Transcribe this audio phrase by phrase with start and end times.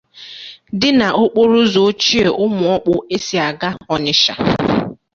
[0.79, 4.33] dị n'okporoụzọ ochie Umuokpu esi aga Ọnịsha.